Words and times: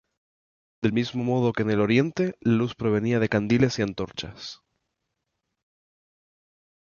Del 0.81 0.93
mismo 0.93 1.23
modo 1.23 1.53
que 1.53 1.61
en 1.61 1.69
el 1.69 1.79
oriente, 1.79 2.33
la 2.39 2.53
luz 2.53 2.73
provenía 2.73 3.19
de 3.19 3.29
candiles 3.29 3.77
y 3.77 3.83
antorchas. 3.83 4.63